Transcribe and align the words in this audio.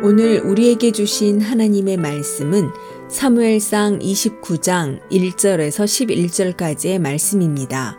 오늘 0.00 0.38
우리에게 0.38 0.92
주신 0.92 1.40
하나님의 1.40 1.96
말씀은 1.96 2.70
사무엘상 3.08 3.98
29장 3.98 5.00
1절에서 5.10 6.56
11절까지의 6.56 7.00
말씀입니다. 7.00 7.98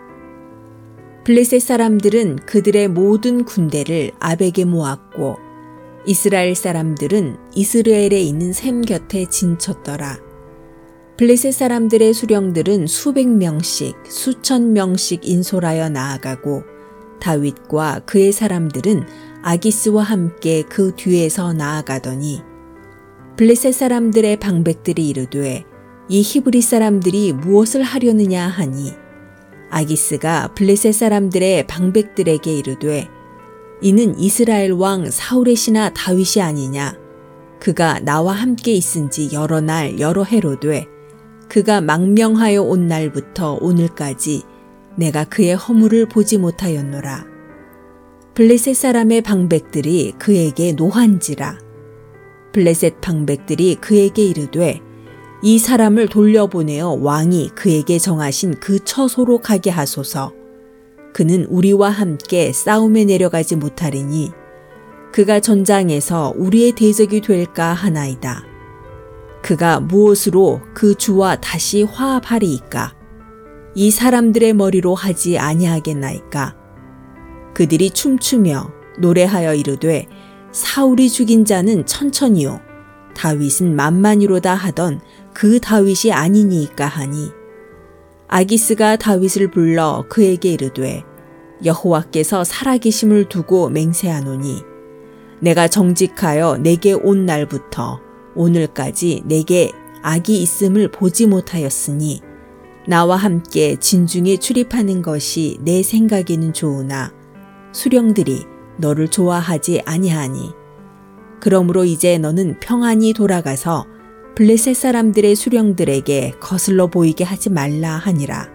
블레셋 1.26 1.62
사람들은 1.62 2.38
그들의 2.46 2.88
모든 2.88 3.44
군대를 3.44 4.12
아벡에 4.18 4.64
모았고 4.64 5.36
이스라엘 6.05 6.55
사람들은 6.55 7.36
이스라엘에 7.55 8.22
있는 8.22 8.54
샘 8.54 8.81
곁에 8.81 9.26
진쳤더라. 9.26 10.20
블레셋 11.18 11.54
사람들의 11.54 12.13
수령들은 12.13 12.88
수백 12.88 13.27
명씩, 13.27 13.98
수천 14.08 14.72
명씩 14.72 15.27
인솔하여 15.27 15.90
나아가고 15.90 16.63
다윗과 17.20 18.04
그의 18.05 18.31
사람들은 18.31 19.04
아기스와 19.41 20.03
함께 20.03 20.63
그 20.63 20.93
뒤에서 20.95 21.53
나아가더니 21.53 22.41
블레셋 23.38 23.73
사람들의 23.73 24.38
방백들이 24.38 25.07
이르되 25.07 25.65
이 26.09 26.21
히브리 26.21 26.62
사람들이 26.62 27.34
무엇을 27.34 27.84
하려느냐 27.84 28.48
하니 28.48 28.93
아기스가 29.70 30.53
블레셋 30.55 30.93
사람들의 30.93 31.67
방백들에게 31.67 32.53
이르되 32.57 33.07
이는 33.81 34.20
이스라엘 34.20 34.71
왕 34.71 35.09
사울의 35.09 35.55
신하 35.55 35.90
다윗이 35.93 36.41
아니냐 36.41 36.98
그가 37.59 37.99
나와 37.99 38.34
함께 38.34 38.73
있은지 38.73 39.29
여러 39.31 39.62
날 39.62 39.99
여러 39.99 40.23
해로 40.23 40.59
돼 40.59 40.87
그가 41.49 41.81
망명하여 41.81 42.62
온 42.62 42.87
날부터 42.87 43.57
오늘까지 43.62 44.43
내가 44.95 45.23
그의 45.23 45.55
허물을 45.55 46.07
보지 46.07 46.37
못하였노라. 46.37 47.38
블레셋 48.39 48.73
사람의 48.73 49.20
방백들이 49.23 50.13
그에게 50.17 50.71
노한지라. 50.71 51.59
블레셋 52.54 53.01
방백들이 53.01 53.76
그에게 53.81 54.23
이르되 54.23 54.79
이 55.43 55.59
사람을 55.59 56.07
돌려보내어 56.07 56.99
왕이 57.01 57.49
그에게 57.54 57.99
정하신 57.99 58.62
그 58.62 58.81
처소로 58.81 59.40
가게 59.40 59.70
하소서. 59.70 60.31
그는 61.13 61.43
우리와 61.49 61.90
함께 61.90 62.54
싸움에 62.54 63.04
내려가지 63.04 63.57
못하리니 63.57 64.31
그가 65.12 65.41
전장에서 65.41 66.34
우리의 66.38 66.72
대적이 66.72 67.19
될까 67.19 67.74
하나이다. 67.74 68.46
그가 69.41 69.81
무엇으로 69.81 70.62
그 70.74 70.96
주와 70.96 71.35
다시 71.41 71.84
화합하리이까? 71.84 72.96
이 73.75 73.91
사람들의 73.91 74.53
머리로 74.53 74.96
하지 74.96 75.38
아니하겠나이까? 75.38 76.59
그들이 77.53 77.90
춤추며 77.90 78.72
노래하여 79.00 79.56
이르되 79.56 80.08
사울이 80.52 81.09
죽인 81.09 81.46
자는 81.46 81.86
천천히요. 81.86 82.59
다윗은 83.16 83.75
만만이로다 83.75 84.53
하던 84.56 85.02
그 85.34 85.59
다윗이 85.59 86.12
아니니이까 86.14 86.86
하니. 86.86 87.31
아기스가 88.28 88.96
다윗을 88.96 89.52
불러 89.52 90.06
그에게 90.08 90.53
이르되 90.53 91.03
여호와께서 91.66 92.44
살아계심을 92.44 93.25
두고 93.28 93.70
맹세하노니 93.70 94.64
내가 95.42 95.68
정직하여 95.68 96.58
내게 96.58 96.94
온 96.94 97.25
날부터 97.25 98.00
오늘까지 98.36 99.24
내게 99.25 99.72
악이 100.02 100.42
있음을 100.42 100.92
보지 100.92 101.28
못하였으니 101.28 102.22
나와 102.88 103.18
함께 103.18 103.75
진중에 103.75 104.38
출입하는 104.38 105.02
것이 105.02 105.58
내 105.62 105.84
생각에는 105.84 106.53
좋으나 106.53 107.12
수령들이 107.72 108.45
너를 108.78 109.07
좋아하지 109.07 109.81
아니하니 109.85 110.51
그러므로 111.39 111.85
이제 111.85 112.17
너는 112.17 112.59
평안히 112.59 113.13
돌아가서 113.13 113.85
블레셋 114.35 114.75
사람들의 114.75 115.35
수령들에게 115.35 116.35
거슬러 116.40 116.88
보이게 116.88 117.24
하지 117.24 117.50
말라 117.50 117.91
하니라. 117.91 118.50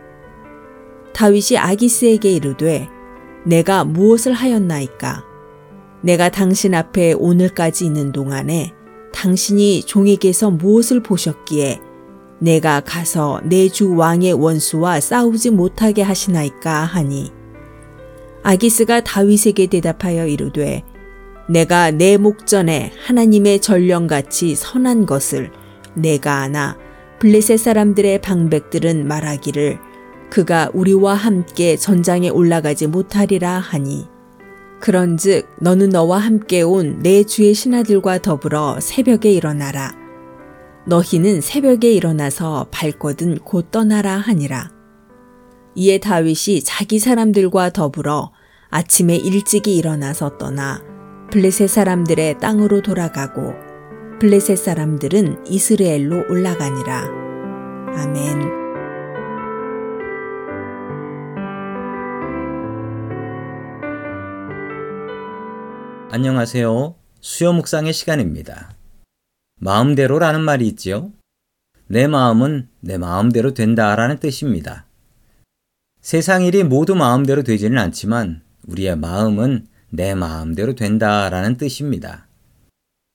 다윗이 1.13 1.59
아기스에게 1.59 2.33
이르되 2.33 2.89
내가 3.45 3.85
무엇을 3.85 4.33
하였나이까? 4.33 5.25
내가 6.03 6.31
당신 6.31 6.75
앞에 6.75 7.13
오늘까지 7.13 7.85
있는 7.87 8.13
동안에 8.13 8.73
당신이 9.13 9.85
종에게서 9.85 10.51
무엇을 10.51 11.03
보셨기에 11.03 11.81
내가 12.41 12.81
가서 12.81 13.41
내 13.45 13.69
주 13.69 13.95
왕의 13.95 14.33
원수와 14.35 15.01
싸우지 15.01 15.51
못하게 15.51 16.03
하시나이까 16.03 16.85
하니 16.85 17.31
아기스가 18.45 19.03
다윗에게 19.03 19.67
대답하여 19.67 20.27
이르되 20.27 20.85
내가 21.49 21.91
내 21.91 22.17
목전에 22.17 22.93
하나님의 23.05 23.61
전령같이 23.61 24.55
선한 24.55 25.07
것을 25.07 25.51
내가 25.95 26.43
아나 26.43 26.77
블레셋 27.19 27.59
사람들의 27.59 28.21
방백들은 28.21 29.09
말하기를 29.09 29.79
그가 30.31 30.71
우리와 30.75 31.15
함께 31.15 31.77
전장에 31.77 32.29
올라가지 32.29 32.87
못하리라 32.87 33.59
하니. 33.59 34.09
그런즉 34.81 35.49
너는 35.61 35.89
너와 35.91 36.19
함께 36.19 36.61
온 36.61 37.01
내 37.03 37.25
주의 37.25 37.55
신하들과 37.55 38.19
더불어 38.19 38.79
새벽에 38.81 39.33
일어나라. 39.33 39.95
너희는 40.87 41.41
새벽에 41.41 41.93
일어나서 41.93 42.67
발거든 42.71 43.39
곧 43.39 43.71
떠나라 43.71 44.17
하니라. 44.19 44.71
이에 45.77 45.99
다윗이 45.99 46.63
자기 46.63 46.99
사람들과 46.99 47.71
더불어 47.71 48.33
아침에 48.77 49.15
일찍이 49.15 49.77
일어나서 49.77 50.37
떠나 50.37 50.83
블레셋 51.31 51.71
사람들의 51.71 52.41
땅으로 52.41 52.83
돌아가고 52.83 53.55
블레셋 54.19 54.59
사람들은 54.59 55.47
이스라엘로 55.47 56.25
올라가니라. 56.29 57.05
아멘. 57.95 58.41
안녕하세요. 66.11 66.97
수요 67.21 67.53
묵상의 67.53 67.93
시간입니다. 67.93 68.75
마음대로라는 69.61 70.41
말이 70.41 70.67
있지요. 70.67 71.13
내 71.87 72.09
마음은 72.09 72.69
내 72.81 72.99
마음대로 72.99 73.55
된다라는 73.55 74.19
뜻입니다. 74.19 74.87
세상 76.01 76.43
일이 76.43 76.65
모두 76.65 76.97
마음대로 76.97 77.45
되지는 77.45 77.79
않지만 77.79 78.44
우리의 78.67 78.97
마음은 78.97 79.67
내 79.91 80.15
마음대로 80.15 80.75
된다라는 80.75 81.57
뜻입니다. 81.57 82.27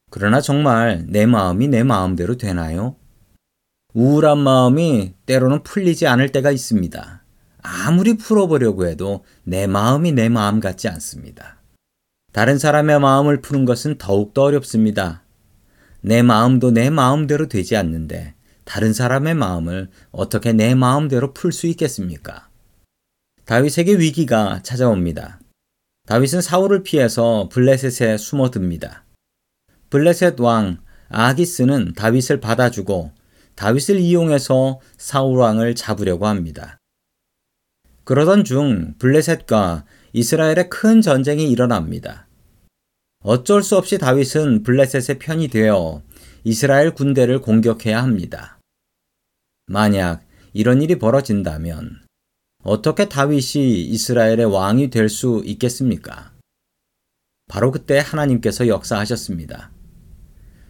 그러나 0.10 0.42
정말 0.42 1.06
내 1.08 1.26
마음이 1.26 1.68
내 1.68 1.84
마음대로 1.84 2.38
되나요? 2.38 2.96
우울한 3.94 4.38
마음이 4.40 5.14
때로는 5.26 5.64
풀리지 5.64 6.08
않을 6.08 6.32
때가 6.32 6.52
있습니다. 6.52 7.24
아무리 7.62 8.18
풀어보려고 8.18 8.88
해도 8.88 9.24
내 9.44 9.68
마음이 9.68 10.12
내 10.14 10.30
마음 10.30 10.60
같지 10.60 10.88
않습니다. 10.88 11.62
다른 12.32 12.58
사람의 12.58 13.00
마음을 13.00 13.42
푸는 13.42 13.66
것은 13.66 13.98
더욱더 13.98 14.44
어렵습니다. 14.44 15.24
내 16.02 16.22
마음도 16.22 16.72
내 16.72 16.90
마음대로 16.90 17.48
되지 17.48 17.76
않는데 17.76 18.36
다른 18.64 18.94
사람의 18.94 19.34
마음을 19.34 19.90
어떻게 20.12 20.54
내 20.54 20.76
마음대로 20.76 21.34
풀 21.34 21.52
수 21.52 21.68
있겠습니까? 21.68 22.50
다윗에게 23.46 23.98
위기가 23.98 24.62
찾아옵니다. 24.62 25.39
다윗은 26.10 26.42
사울을 26.42 26.82
피해서 26.82 27.50
블레셋에 27.52 28.18
숨어듭니다. 28.18 29.06
블레셋 29.92 30.40
왕 30.40 30.80
아기스는 31.10 31.94
다윗을 31.94 32.40
받아주고 32.40 33.12
다윗을 33.54 34.00
이용해서 34.00 34.80
사울 34.98 35.38
왕을 35.38 35.76
잡으려고 35.76 36.26
합니다. 36.26 36.80
그러던 38.06 38.44
중 38.44 38.96
블레셋과 38.98 39.86
이스라엘의 40.14 40.72
큰 40.72 41.02
전쟁이 41.02 41.48
일어납니다. 41.52 42.28
어쩔 43.24 43.62
수 43.62 43.78
없이 43.78 44.00
다윗은 44.00 44.64
블레셋의 44.64 45.20
편이 45.20 45.50
되어 45.50 46.02
이스라엘 46.44 46.96
군대를 46.96 47.40
공격해야 47.40 48.02
합니다. 48.02 48.58
만약 49.68 50.24
이런 50.54 50.82
일이 50.82 50.98
벌어진다면 50.98 52.09
어떻게 52.64 53.08
다윗이 53.08 53.84
이스라엘의 53.86 54.46
왕이 54.46 54.90
될 54.90 55.08
수 55.08 55.42
있겠습니까? 55.46 56.34
바로 57.48 57.72
그때 57.72 58.00
하나님께서 58.00 58.68
역사하셨습니다. 58.68 59.72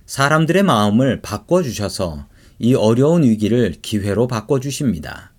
사람들의 0.06 0.64
마음을 0.64 1.22
바꿔주셔서 1.22 2.28
이 2.60 2.74
어려운 2.76 3.24
위기를 3.24 3.72
기회로 3.82 4.28
바꿔주십니다. 4.28 5.34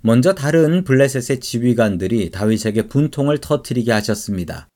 먼저 0.00 0.34
다른 0.34 0.84
블레셋의 0.84 1.40
지휘관들이 1.40 2.30
다윗에게 2.30 2.88
분통을 2.88 3.38
터뜨리게 3.38 3.92
하셨습니다. 3.92 4.68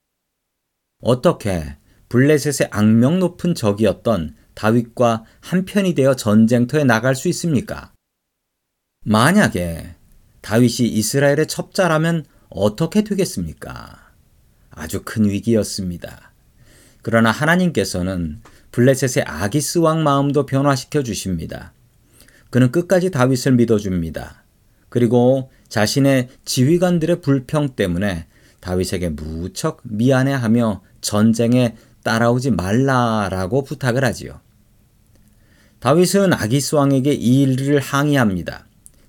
어떻게 1.02 1.76
블레셋의 2.08 2.70
악명 2.70 3.18
높은 3.18 3.54
적이었던 3.54 4.36
다윗과 4.54 5.24
한편이 5.40 5.94
되어 5.94 6.14
전쟁터에 6.14 6.84
나갈 6.84 7.14
수 7.14 7.28
있습니까? 7.28 7.92
만약에 9.04 9.94
다윗이 10.46 10.86
이스라엘의 10.90 11.48
첩자라면 11.48 12.24
어떻게 12.50 13.02
되겠습니까? 13.02 13.98
아주 14.70 15.02
큰 15.04 15.28
위기였습니다. 15.28 16.30
그러나 17.02 17.32
하나님께서는 17.32 18.42
블레셋의 18.70 19.24
아기스 19.26 19.78
왕 19.78 20.04
마음도 20.04 20.46
변화시켜 20.46 21.02
주십니다. 21.02 21.72
그는 22.50 22.70
끝까지 22.70 23.10
다윗을 23.10 23.54
믿어줍니다. 23.54 24.44
그리고 24.88 25.50
자신의 25.68 26.28
지휘관들의 26.44 27.22
불평 27.22 27.70
때문에 27.70 28.28
다윗에게 28.60 29.08
무척 29.08 29.80
미안해하며 29.82 30.80
전쟁에 31.00 31.74
따라오지 32.04 32.52
말라라고 32.52 33.64
부탁을 33.64 34.04
하지요. 34.04 34.40
다윗은 35.80 36.34
아기스 36.34 36.76
왕에게 36.76 37.14
이 37.14 37.42
일을 37.42 37.80
항의합니다. 37.80 38.66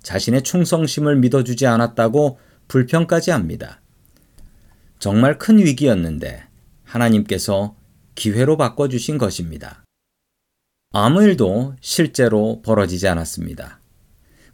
자신의 0.08 0.44
충성심을 0.44 1.18
믿어주지 1.18 1.68
않았다고 1.68 2.40
불평까지 2.70 3.32
합니다. 3.32 3.82
정말 5.00 5.38
큰 5.38 5.58
위기였는데 5.58 6.46
하나님께서 6.86 7.76
기회로 8.16 8.56
바꿔주신 8.56 9.18
것입니다. 9.18 9.84
아무 10.94 11.22
일도 11.24 11.76
실제로 11.82 12.62
벌어지지 12.64 13.06
않았습니다. 13.10 13.82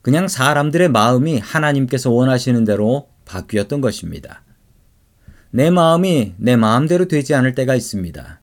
그냥 0.01 0.27
사람들의 0.27 0.89
마음이 0.89 1.38
하나님께서 1.38 2.09
원하시는 2.09 2.63
대로 2.63 3.09
바뀌었던 3.25 3.79
것입니다. 3.79 4.44
내 5.51 5.69
마음이 5.69 6.33
내 6.38 6.56
마음대로 6.56 7.07
되지 7.07 7.35
않을 7.35 7.53
때가 7.53 7.75
있습니다. 7.75 8.41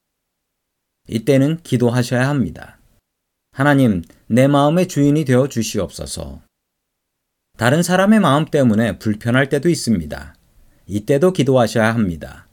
이때는 1.08 1.58
기도하셔야 1.64 2.28
합니다. 2.28 2.78
하나님, 3.50 4.02
내 4.28 4.46
마음의 4.46 4.86
주인이 4.86 5.24
되어 5.24 5.48
주시옵소서. 5.48 6.48
다른 7.60 7.82
사람의 7.82 8.20
마음 8.20 8.46
때문에 8.46 8.98
불편할 8.98 9.50
때도 9.50 9.68
있습니다. 9.68 10.34
이때도 10.86 11.34
기도하셔야 11.34 11.94
합니다. 11.94 12.46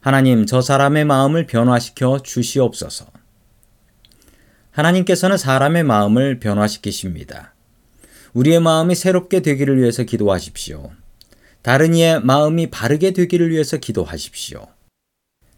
하나님, 0.00 0.46
저 0.46 0.62
사람의 0.62 1.04
마음을 1.04 1.46
변화시켜 1.46 2.22
주시옵소서. 2.22 3.04
하나님께서는 4.70 5.36
사람의 5.36 5.84
마음을 5.84 6.40
변화시키십니다. 6.40 7.52
우리의 8.32 8.60
마음이 8.60 8.94
새롭게 8.94 9.40
되기를 9.40 9.78
위해서 9.78 10.04
기도하십시오. 10.04 10.90
다른 11.60 11.94
이의 11.94 12.22
마음이 12.22 12.70
바르게 12.70 13.10
되기를 13.10 13.50
위해서 13.50 13.76
기도하십시오. 13.76 14.68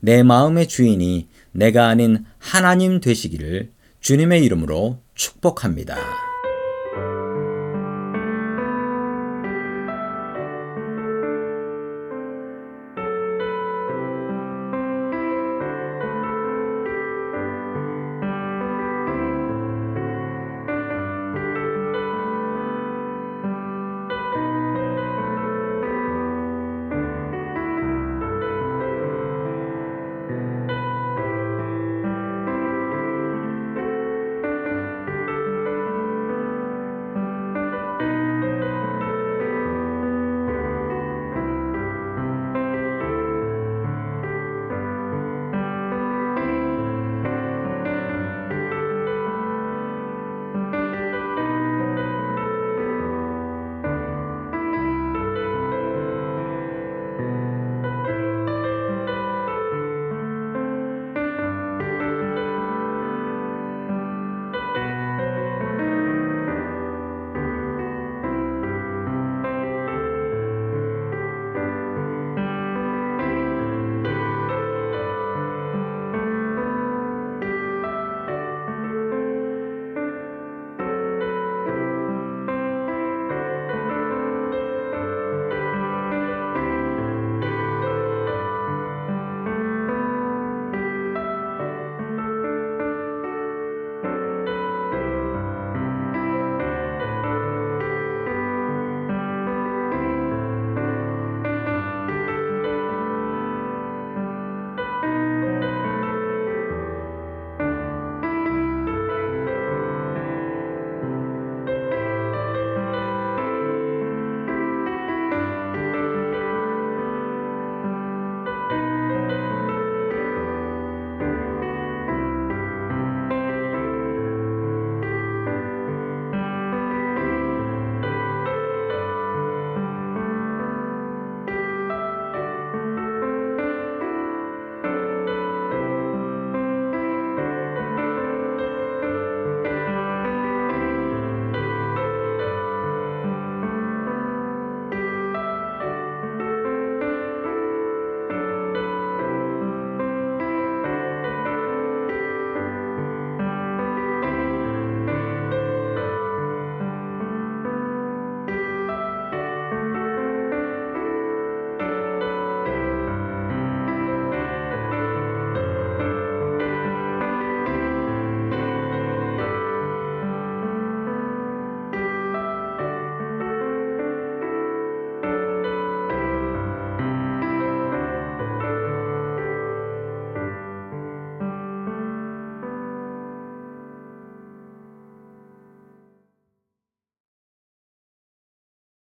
내 0.00 0.24
마음의 0.24 0.66
주인이 0.66 1.28
내가 1.52 1.86
아닌 1.86 2.24
하나님 2.40 2.98
되시기를 2.98 3.70
주님의 4.00 4.42
이름으로 4.42 4.98
축복합니다. 5.14 6.31